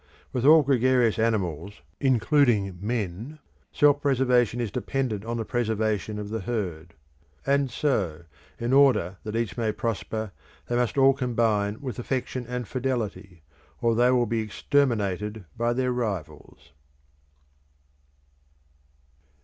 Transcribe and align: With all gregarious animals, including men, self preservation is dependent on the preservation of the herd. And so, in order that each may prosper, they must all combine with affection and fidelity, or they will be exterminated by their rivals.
With 0.33 0.45
all 0.45 0.63
gregarious 0.63 1.19
animals, 1.19 1.81
including 1.99 2.75
men, 2.81 3.37
self 3.71 4.01
preservation 4.01 4.59
is 4.59 4.71
dependent 4.71 5.23
on 5.25 5.37
the 5.37 5.45
preservation 5.45 6.17
of 6.17 6.29
the 6.29 6.39
herd. 6.39 6.95
And 7.45 7.69
so, 7.69 8.23
in 8.59 8.73
order 8.73 9.17
that 9.23 9.35
each 9.35 9.57
may 9.57 9.71
prosper, 9.71 10.31
they 10.67 10.75
must 10.75 10.97
all 10.97 11.13
combine 11.13 11.81
with 11.81 11.99
affection 11.99 12.47
and 12.47 12.67
fidelity, 12.67 13.43
or 13.79 13.93
they 13.93 14.09
will 14.09 14.25
be 14.25 14.39
exterminated 14.41 15.45
by 15.55 15.71
their 15.71 15.91
rivals. 15.91 16.71